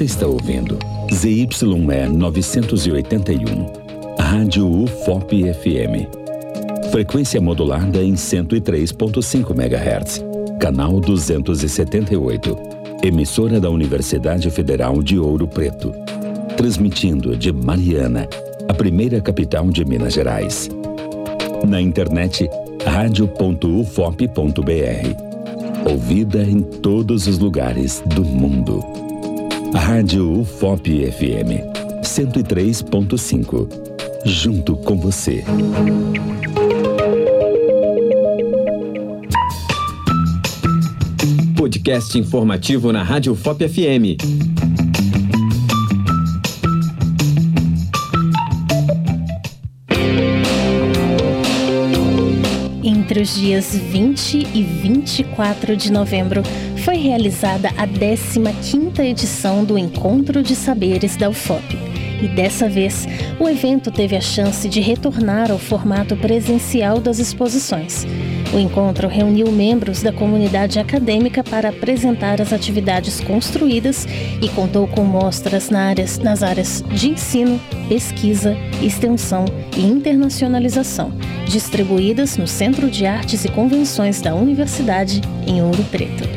Você 0.00 0.04
está 0.04 0.26
ouvindo 0.26 0.78
ZYE 1.12 1.46
981, 2.10 3.66
Rádio 4.18 4.66
UFOP 4.66 5.42
FM. 5.52 6.08
Frequência 6.90 7.38
modulada 7.38 8.02
em 8.02 8.14
103.5 8.14 9.50
MHz. 9.50 10.24
Canal 10.58 10.98
278. 11.00 12.56
Emissora 13.02 13.60
da 13.60 13.68
Universidade 13.68 14.50
Federal 14.50 15.02
de 15.02 15.18
Ouro 15.18 15.46
Preto. 15.46 15.92
Transmitindo 16.56 17.36
de 17.36 17.52
Mariana, 17.52 18.26
a 18.70 18.72
primeira 18.72 19.20
capital 19.20 19.68
de 19.68 19.84
Minas 19.84 20.14
Gerais. 20.14 20.70
Na 21.68 21.78
internet, 21.78 22.48
radio.ufop.br. 22.86 24.30
Ouvida 25.84 26.42
em 26.42 26.62
todos 26.62 27.26
os 27.26 27.38
lugares 27.38 28.02
do 28.06 28.24
mundo. 28.24 29.09
Rádio 29.74 30.40
UFOP 30.40 31.10
FM 31.10 31.62
103.5. 32.02 33.68
Junto 34.24 34.76
com 34.76 34.98
você. 34.98 35.44
Podcast 41.56 42.18
informativo 42.18 42.92
na 42.92 43.02
Rádio 43.02 43.32
UFOP 43.32 43.68
FM. 43.68 44.16
Entre 52.82 53.22
os 53.22 53.34
dias 53.34 53.74
20 53.74 54.46
e 54.54 54.62
24 54.62 55.76
de 55.76 55.90
novembro, 55.92 56.42
foi 56.80 56.96
realizada 56.96 57.68
a 57.76 57.86
15ª 57.86 59.00
edição 59.00 59.64
do 59.64 59.76
Encontro 59.76 60.42
de 60.42 60.56
Saberes 60.56 61.14
da 61.14 61.28
UFOP. 61.28 61.78
E 62.22 62.28
dessa 62.28 62.68
vez, 62.68 63.06
o 63.38 63.48
evento 63.48 63.90
teve 63.90 64.16
a 64.16 64.20
chance 64.20 64.68
de 64.68 64.80
retornar 64.80 65.50
ao 65.50 65.58
formato 65.58 66.16
presencial 66.16 66.98
das 66.98 67.18
exposições. 67.18 68.06
O 68.52 68.58
encontro 68.58 69.08
reuniu 69.08 69.50
membros 69.52 70.02
da 70.02 70.12
comunidade 70.12 70.78
acadêmica 70.78 71.44
para 71.44 71.68
apresentar 71.68 72.40
as 72.40 72.52
atividades 72.52 73.20
construídas 73.20 74.06
e 74.42 74.48
contou 74.48 74.88
com 74.88 75.04
mostras 75.04 75.70
nas 75.70 76.42
áreas 76.42 76.82
de 76.92 77.10
ensino, 77.10 77.60
pesquisa, 77.88 78.56
extensão 78.82 79.44
e 79.76 79.82
internacionalização, 79.82 81.12
distribuídas 81.46 82.36
no 82.36 82.46
Centro 82.46 82.90
de 82.90 83.06
Artes 83.06 83.44
e 83.44 83.48
Convenções 83.48 84.20
da 84.20 84.34
Universidade 84.34 85.20
em 85.46 85.62
Ouro 85.62 85.84
Preto. 85.84 86.28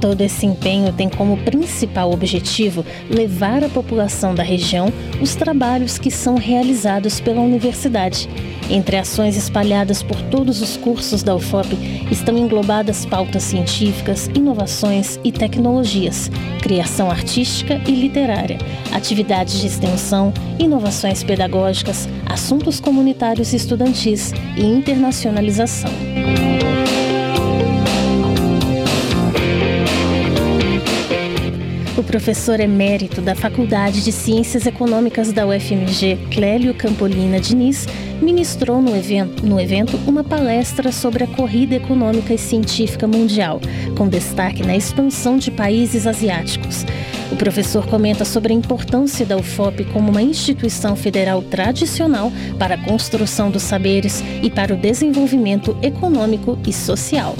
Todo 0.00 0.20
esse 0.20 0.46
empenho 0.46 0.92
tem 0.92 1.08
como 1.08 1.36
principal 1.38 2.12
objetivo 2.12 2.84
levar 3.10 3.64
à 3.64 3.68
população 3.68 4.34
da 4.34 4.42
região 4.42 4.92
os 5.20 5.34
trabalhos 5.34 5.98
que 5.98 6.10
são 6.10 6.36
realizados 6.36 7.20
pela 7.20 7.40
universidade. 7.40 8.28
Entre 8.70 8.96
ações 8.96 9.36
espalhadas 9.36 10.02
por 10.02 10.20
todos 10.22 10.60
os 10.60 10.76
cursos 10.76 11.22
da 11.22 11.34
UFOP 11.34 11.74
estão 12.10 12.36
englobadas 12.36 13.06
pautas 13.06 13.42
científicas, 13.42 14.30
inovações 14.34 15.18
e 15.24 15.32
tecnologias, 15.32 16.30
criação 16.62 17.10
artística 17.10 17.80
e 17.88 17.92
literária, 17.92 18.58
atividades 18.92 19.60
de 19.60 19.66
extensão, 19.66 20.32
inovações 20.58 21.24
pedagógicas, 21.24 22.08
assuntos 22.26 22.78
comunitários 22.78 23.52
e 23.52 23.56
estudantis 23.56 24.32
e 24.56 24.64
internacionalização. 24.64 25.90
Professor 32.08 32.58
emérito 32.58 33.20
da 33.20 33.34
Faculdade 33.34 34.02
de 34.02 34.12
Ciências 34.12 34.64
Econômicas 34.64 35.30
da 35.30 35.46
UFMG, 35.46 36.18
Clélio 36.30 36.72
Campolina 36.72 37.38
Diniz, 37.38 37.86
ministrou 38.22 38.80
no 38.80 38.96
evento, 38.96 39.44
no 39.44 39.60
evento 39.60 39.94
uma 40.06 40.24
palestra 40.24 40.90
sobre 40.90 41.24
a 41.24 41.26
corrida 41.26 41.74
econômica 41.74 42.32
e 42.32 42.38
científica 42.38 43.06
mundial, 43.06 43.60
com 43.94 44.08
destaque 44.08 44.62
na 44.62 44.74
expansão 44.74 45.36
de 45.36 45.50
países 45.50 46.06
asiáticos. 46.06 46.86
O 47.30 47.36
professor 47.36 47.86
comenta 47.86 48.24
sobre 48.24 48.54
a 48.54 48.56
importância 48.56 49.26
da 49.26 49.36
UFOP 49.36 49.84
como 49.92 50.10
uma 50.10 50.22
instituição 50.22 50.96
federal 50.96 51.42
tradicional 51.42 52.32
para 52.58 52.76
a 52.76 52.84
construção 52.84 53.50
dos 53.50 53.64
saberes 53.64 54.24
e 54.42 54.50
para 54.50 54.72
o 54.72 54.78
desenvolvimento 54.78 55.76
econômico 55.82 56.58
e 56.66 56.72
social. 56.72 57.36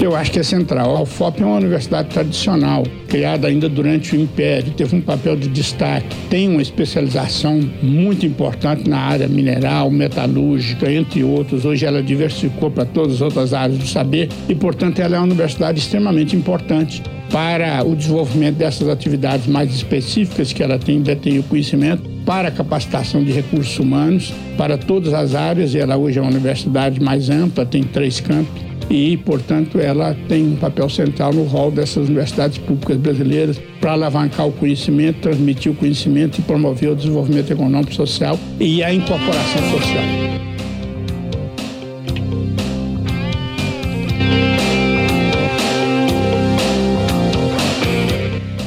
Eu 0.00 0.14
acho 0.14 0.32
que 0.32 0.38
é 0.38 0.42
central. 0.42 0.96
A 0.96 1.02
UFOP 1.02 1.42
é 1.42 1.46
uma 1.46 1.56
universidade 1.56 2.08
tradicional, 2.08 2.82
criada 3.08 3.48
ainda 3.48 3.68
durante 3.68 4.14
o 4.14 4.20
Império, 4.20 4.72
teve 4.72 4.96
um 4.96 5.00
papel 5.00 5.36
de 5.36 5.48
destaque, 5.48 6.14
tem 6.28 6.48
uma 6.48 6.60
especialização 6.60 7.60
muito 7.82 8.26
importante 8.26 8.88
na 8.88 8.98
área 8.98 9.28
mineral, 9.28 9.90
metalúrgica, 9.90 10.90
entre 10.92 11.22
outros. 11.22 11.64
Hoje 11.64 11.86
ela 11.86 12.02
diversificou 12.02 12.70
para 12.70 12.84
todas 12.84 13.14
as 13.14 13.20
outras 13.22 13.54
áreas 13.54 13.78
do 13.78 13.86
saber 13.86 14.28
e, 14.48 14.54
portanto, 14.54 14.98
ela 14.98 15.16
é 15.16 15.18
uma 15.18 15.26
universidade 15.26 15.78
extremamente 15.78 16.36
importante 16.36 17.02
para 17.30 17.82
o 17.84 17.96
desenvolvimento 17.96 18.56
dessas 18.56 18.88
atividades 18.88 19.46
mais 19.46 19.74
específicas 19.74 20.52
que 20.52 20.62
ela 20.62 20.78
tem, 20.78 21.00
detém 21.00 21.38
o 21.38 21.42
conhecimento, 21.44 22.02
para 22.24 22.48
a 22.48 22.50
capacitação 22.50 23.22
de 23.22 23.32
recursos 23.32 23.78
humanos, 23.78 24.32
para 24.56 24.78
todas 24.78 25.12
as 25.12 25.34
áreas, 25.34 25.74
e 25.74 25.78
ela 25.78 25.96
hoje 25.96 26.18
é 26.18 26.22
uma 26.22 26.30
universidade 26.30 27.00
mais 27.00 27.28
ampla, 27.28 27.66
tem 27.66 27.82
três 27.82 28.20
campos, 28.20 28.63
e, 28.90 29.16
portanto, 29.18 29.78
ela 29.78 30.16
tem 30.28 30.44
um 30.44 30.56
papel 30.56 30.88
central 30.88 31.32
no 31.32 31.44
rol 31.44 31.70
dessas 31.70 32.08
universidades 32.08 32.58
públicas 32.58 32.96
brasileiras 32.96 33.60
para 33.80 33.92
alavancar 33.92 34.46
o 34.46 34.52
conhecimento, 34.52 35.20
transmitir 35.20 35.72
o 35.72 35.74
conhecimento 35.74 36.38
e 36.38 36.42
promover 36.42 36.90
o 36.90 36.96
desenvolvimento 36.96 37.52
econômico 37.52 37.92
e 37.92 37.96
social 37.96 38.38
e 38.60 38.82
a 38.82 38.92
incorporação 38.92 39.70
social. 39.70 40.04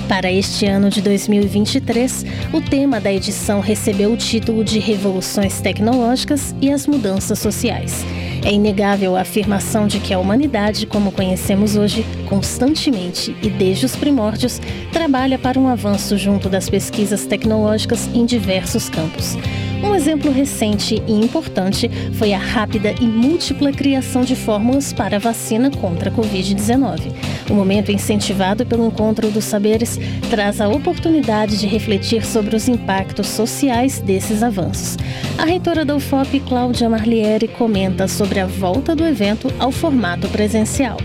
Para 0.08 0.32
este 0.32 0.66
ano 0.66 0.90
de 0.90 1.00
2023, 1.00 2.26
o 2.52 2.60
tema 2.60 3.00
da 3.00 3.14
edição 3.14 3.60
recebeu 3.60 4.14
o 4.14 4.18
título 4.18 4.64
de 4.64 4.80
Revoluções 4.80 5.62
Tecnológicas 5.62 6.56
e 6.60 6.72
as 6.72 6.88
Mudanças 6.88 7.38
Sociais. 7.38 8.04
É 8.46 8.52
inegável 8.52 9.16
a 9.16 9.22
afirmação 9.22 9.88
de 9.88 10.00
que 10.00 10.14
a 10.14 10.20
humanidade, 10.20 10.86
como 10.86 11.12
conhecemos 11.12 11.76
hoje, 11.76 12.06
constantemente 12.28 13.36
e 13.42 13.50
desde 13.50 13.86
os 13.86 13.96
primórdios, 13.96 14.62
trabalha 14.92 15.38
para 15.38 15.60
um 15.60 15.68
avanço 15.68 16.18
junto 16.18 16.50
das 16.50 16.70
pesquisas 16.70 17.26
tecnológicas 17.26 18.08
em 18.14 18.26
diversos 18.26 18.90
campos. 18.90 19.36
Um 19.84 19.94
exemplo 19.94 20.32
recente 20.32 21.02
e 21.08 21.14
importante 21.14 21.90
foi 22.14 22.34
a 22.34 22.40
rápida 22.40 22.94
e 23.00 23.06
múltipla 23.06 23.72
criação 23.72 24.24
de 24.24 24.36
fórmulas 24.36 24.92
para 24.92 25.18
a 25.18 25.20
vacina 25.20 25.70
contra 25.70 26.10
a 26.10 26.14
Covid-19. 26.14 27.14
O 27.50 27.54
momento 27.54 27.92
incentivado 27.92 28.66
pelo 28.66 28.86
Encontro 28.86 29.32
dos 29.32 29.46
Saberes 29.46 29.98
traz 30.30 30.60
a 30.60 30.68
oportunidade 30.68 31.58
de 31.58 31.66
refletir 31.66 32.26
sobre 32.26 32.56
os 32.56 32.68
impactos 32.68 33.28
sociais 33.28 34.00
desses 34.00 34.44
avanços. 34.44 34.98
A 35.38 35.46
reitora 35.46 35.86
da 35.86 35.96
UFOP, 35.96 36.42
Cláudia 36.42 36.90
Marliere, 36.90 37.48
comenta 37.48 38.08
sobre 38.08 38.40
a 38.40 38.46
volta 38.46 38.96
do 38.96 39.06
evento 39.06 39.52
ao 39.60 39.72
formato 39.72 40.28
presencial. 40.28 40.98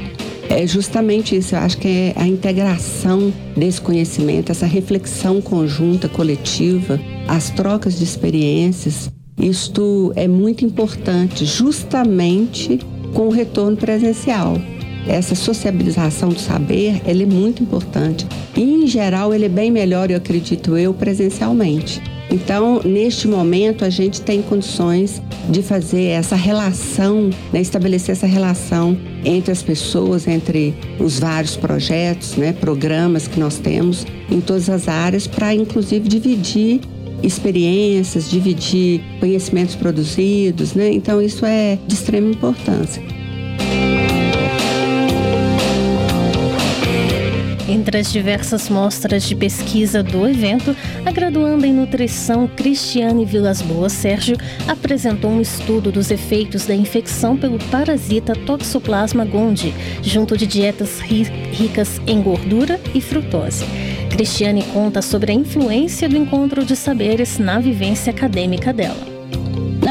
É 0.49 0.67
justamente 0.67 1.37
isso, 1.37 1.55
eu 1.55 1.61
acho 1.61 1.79
que 1.79 1.89
é 1.89 2.13
a 2.17 2.27
integração 2.27 3.33
desse 3.57 3.81
conhecimento, 3.81 4.53
essa 4.53 4.67
reflexão 4.67 5.41
conjunta, 5.41 6.09
coletiva, 6.09 7.01
as 7.27 7.49
trocas 7.51 7.99
de 7.99 8.05
experiências. 8.05 9.11
Isto 9.39 10.13
é 10.15 10.29
muito 10.29 10.65
importante, 10.65 11.47
justamente 11.47 12.81
com 13.15 13.29
o 13.29 13.31
retorno 13.31 13.77
presencial. 13.77 14.59
Essa 15.07 15.35
sociabilização 15.35 16.29
do 16.29 16.39
saber, 16.39 17.01
ele 17.07 17.25
é 17.25 17.27
muito 17.27 17.63
importante. 17.63 18.27
E, 18.57 18.61
em 18.61 18.87
geral, 18.87 19.35
ele 19.35 19.47
é 19.47 19.49
bem 19.49 19.71
melhor, 19.71 20.11
eu 20.11 20.17
acredito 20.17 20.77
eu, 20.77 20.95
presencialmente. 20.95 22.01
Então, 22.31 22.81
neste 22.83 23.29
momento, 23.29 23.85
a 23.85 23.91
gente 23.91 24.23
tem 24.23 24.41
condições 24.41 25.21
de 25.51 25.63
fazer 25.63 26.05
essa 26.05 26.35
relação, 26.35 27.29
né, 27.53 27.61
estabelecer 27.61 28.13
essa 28.15 28.27
relação 28.27 28.97
entre 29.23 29.53
as 29.53 29.63
pessoas, 29.63 30.27
entre 30.27 30.75
os 30.99 31.19
vários 31.19 31.57
projetos, 31.57 32.37
né, 32.37 32.53
programas 32.53 33.29
que 33.29 33.39
nós 33.39 33.59
temos 33.59 34.07
em 34.31 34.41
todas 34.41 34.71
as 34.71 34.89
áreas, 34.89 35.27
para 35.27 35.53
inclusive 35.55 36.09
dividir 36.09 36.81
experiências, 37.23 38.31
dividir 38.31 39.01
conhecimentos 39.21 39.75
produzidos, 39.75 40.75
né? 40.75 40.91
Então 40.91 41.23
isso 41.23 41.47
é 41.47 41.79
de 41.87 41.95
extrema 41.95 42.31
importância. 42.31 43.03
Entre 47.73 47.97
as 47.97 48.13
diversas 48.13 48.69
mostras 48.69 49.23
de 49.23 49.35
pesquisa 49.35 50.03
do 50.03 50.29
evento, 50.29 50.77
a 51.07 51.11
graduanda 51.11 51.67
em 51.67 51.73
nutrição 51.73 52.47
Cristiane 52.47 53.25
Vilas 53.25 53.63
Boas 53.63 53.93
Sérgio 53.93 54.37
apresentou 54.69 55.31
um 55.31 55.41
estudo 55.41 55.91
dos 55.91 56.11
efeitos 56.11 56.67
da 56.67 56.75
infecção 56.75 57.35
pelo 57.35 57.59
parasita 57.71 58.35
Toxoplasma 58.37 59.25
gondii, 59.25 59.73
junto 60.03 60.37
de 60.37 60.47
dietas 60.47 61.01
ricas 61.01 61.99
em 62.07 62.21
gordura 62.21 62.79
e 62.95 63.01
frutose. 63.01 63.65
Cristiane 64.11 64.65
conta 64.75 65.01
sobre 65.01 65.33
a 65.33 65.35
influência 65.35 66.07
do 66.11 66.17
encontro 66.19 66.67
de 66.67 66.77
saberes 66.77 67.39
na 67.39 67.59
vivência 67.59 68.11
acadêmica 68.11 68.71
dela. 68.71 69.12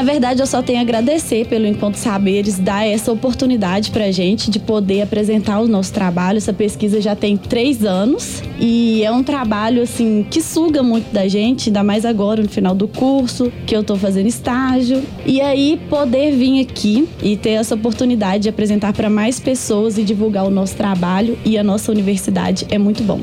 Na 0.02 0.12
verdade, 0.12 0.42
eu 0.42 0.46
só 0.48 0.60
tenho 0.60 0.80
a 0.80 0.82
agradecer 0.82 1.46
pelo 1.46 1.64
Encontro 1.64 1.96
Saberes, 1.96 2.58
dar 2.58 2.84
essa 2.84 3.12
oportunidade 3.12 3.92
para 3.92 4.10
gente 4.10 4.50
de 4.50 4.58
poder 4.58 5.02
apresentar 5.02 5.60
o 5.60 5.68
nosso 5.68 5.92
trabalho. 5.92 6.38
Essa 6.38 6.52
pesquisa 6.52 7.00
já 7.00 7.14
tem 7.14 7.36
três 7.36 7.84
anos 7.84 8.42
e 8.58 9.04
é 9.04 9.12
um 9.12 9.22
trabalho 9.22 9.80
assim 9.80 10.26
que 10.28 10.42
suga 10.42 10.82
muito 10.82 11.12
da 11.12 11.28
gente, 11.28 11.68
ainda 11.68 11.84
mais 11.84 12.04
agora 12.04 12.42
no 12.42 12.48
final 12.48 12.74
do 12.74 12.88
curso, 12.88 13.52
que 13.64 13.76
eu 13.76 13.82
estou 13.82 13.96
fazendo 13.96 14.26
estágio. 14.26 15.04
E 15.24 15.40
aí 15.40 15.80
poder 15.88 16.32
vir 16.32 16.60
aqui 16.60 17.08
e 17.22 17.36
ter 17.36 17.50
essa 17.50 17.76
oportunidade 17.76 18.42
de 18.42 18.48
apresentar 18.48 18.92
para 18.92 19.08
mais 19.08 19.38
pessoas 19.38 19.98
e 19.98 20.02
divulgar 20.02 20.44
o 20.44 20.50
nosso 20.50 20.74
trabalho 20.74 21.38
e 21.44 21.56
a 21.56 21.62
nossa 21.62 21.92
universidade 21.92 22.66
é 22.70 22.76
muito 22.76 23.04
bom. 23.04 23.20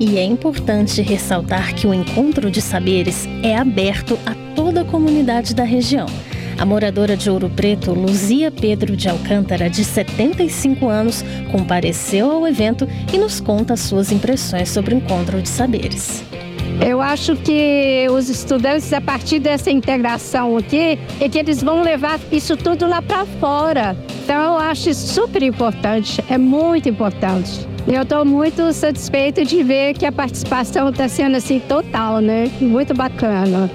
E 0.00 0.16
é 0.16 0.24
importante 0.24 1.02
ressaltar 1.02 1.74
que 1.74 1.86
o 1.86 1.92
encontro 1.92 2.50
de 2.50 2.60
saberes 2.60 3.28
é 3.42 3.56
aberto 3.56 4.16
a 4.24 4.34
toda 4.54 4.82
a 4.82 4.84
comunidade 4.84 5.54
da 5.54 5.64
região. 5.64 6.06
A 6.56 6.64
moradora 6.64 7.16
de 7.16 7.30
Ouro 7.30 7.48
Preto, 7.48 7.92
Luzia 7.92 8.50
Pedro 8.50 8.96
de 8.96 9.08
Alcântara, 9.08 9.68
de 9.70 9.84
75 9.84 10.88
anos, 10.88 11.24
compareceu 11.50 12.30
ao 12.30 12.46
evento 12.46 12.86
e 13.12 13.18
nos 13.18 13.40
conta 13.40 13.76
suas 13.76 14.10
impressões 14.10 14.68
sobre 14.68 14.94
o 14.94 14.98
encontro 14.98 15.40
de 15.42 15.48
saberes. 15.48 16.22
Eu 16.84 17.00
acho 17.00 17.34
que 17.36 18.06
os 18.10 18.28
estudantes, 18.28 18.92
a 18.92 19.00
partir 19.00 19.40
dessa 19.40 19.70
integração 19.70 20.56
aqui, 20.56 20.98
é 21.20 21.28
que 21.28 21.38
eles 21.38 21.62
vão 21.62 21.82
levar 21.82 22.20
isso 22.30 22.56
tudo 22.56 22.86
lá 22.86 23.02
para 23.02 23.26
fora. 23.26 23.96
Então, 24.24 24.54
eu 24.54 24.58
acho 24.58 24.92
super 24.94 25.42
importante, 25.42 26.22
é 26.28 26.38
muito 26.38 26.88
importante. 26.88 27.67
Eu 27.90 28.02
estou 28.02 28.22
muito 28.22 28.70
satisfeita 28.74 29.44
de 29.44 29.62
ver 29.62 29.94
que 29.94 30.04
a 30.04 30.12
participação 30.12 30.90
está 30.90 31.08
sendo 31.08 31.36
assim 31.38 31.58
total, 31.58 32.20
né? 32.20 32.50
Muito 32.60 32.92
bacana. 32.92 33.70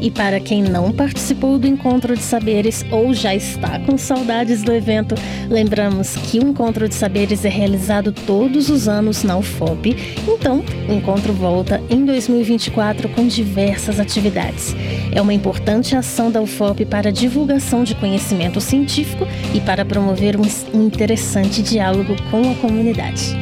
E 0.00 0.10
para 0.10 0.38
quem 0.38 0.62
não 0.62 0.92
participou 0.92 1.58
do 1.58 1.66
Encontro 1.66 2.14
de 2.14 2.22
Saberes 2.22 2.84
ou 2.90 3.12
já 3.12 3.34
está 3.34 3.78
com 3.80 3.98
saudades 3.98 4.62
do 4.62 4.72
evento, 4.72 5.14
lembramos 5.48 6.16
que 6.16 6.38
o 6.38 6.48
Encontro 6.48 6.88
de 6.88 6.94
Saberes 6.94 7.44
é 7.44 7.48
realizado 7.48 8.12
todos 8.12 8.70
os 8.70 8.88
anos 8.88 9.24
na 9.24 9.36
UFOP, 9.36 9.96
então 10.26 10.64
o 10.88 10.92
encontro 10.92 11.32
volta 11.32 11.82
em 11.90 12.04
2024 12.04 13.08
com 13.10 13.26
diversas 13.26 13.98
atividades. 13.98 14.74
É 15.12 15.20
uma 15.20 15.34
importante 15.34 15.96
ação 15.96 16.30
da 16.30 16.40
UFOP 16.40 16.84
para 16.84 17.08
a 17.08 17.12
divulgação 17.12 17.82
de 17.82 17.94
conhecimento 17.94 18.60
científico 18.60 19.26
e 19.54 19.60
para 19.60 19.84
promover 19.84 20.36
um 20.36 20.82
interessante 20.82 21.62
diálogo 21.62 22.14
com 22.30 22.50
a 22.50 22.54
comunidade. 22.54 23.36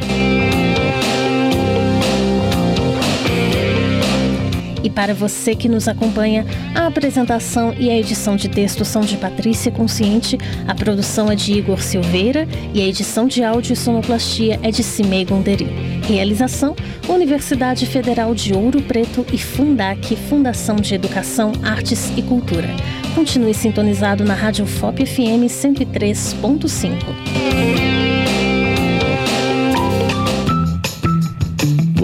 E 4.87 4.91
para 4.91 5.13
você 5.13 5.57
que 5.57 5.69
nos 5.69 5.89
acompanha, 5.89 6.47
a 6.73 6.87
apresentação 6.87 7.75
e 7.77 7.91
a 7.91 7.99
edição 7.99 8.37
de 8.37 8.49
texto 8.49 8.85
são 8.85 9.03
de 9.03 9.17
Patrícia 9.17 9.73
Consciente, 9.73 10.39
a 10.65 10.77
produção 10.77 11.29
é 11.29 11.35
de 11.35 11.55
Igor 11.55 11.83
Silveira 11.83 12.47
e 12.73 12.81
a 12.81 12.87
edição 12.87 13.27
de 13.27 13.43
áudio 13.43 13.73
e 13.73 13.77
sonoplastia 13.77 14.61
é 14.63 14.71
de 14.71 14.85
Cimei 14.85 15.25
Gonderi. 15.25 15.65
Realização: 16.07 16.77
Universidade 17.09 17.85
Federal 17.85 18.33
de 18.33 18.55
Ouro 18.55 18.81
Preto 18.81 19.27
e 19.33 19.39
Fundac, 19.39 20.15
Fundação 20.29 20.77
de 20.77 20.95
Educação, 20.95 21.51
Artes 21.65 22.13
e 22.17 22.23
Cultura. 22.23 22.69
Continue 23.13 23.55
sintonizado 23.55 24.25
na 24.25 24.35
Rádio 24.35 24.67
FOP 24.67 25.05
FM 25.05 25.49
103.5. 25.49 27.86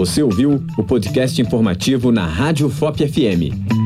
Você 0.03 0.21
ouviu 0.21 0.61
o 0.77 0.83
podcast 0.83 1.41
informativo 1.41 2.11
na 2.11 2.25
Rádio 2.25 2.69
FOP 2.69 3.07
FM. 3.07 3.82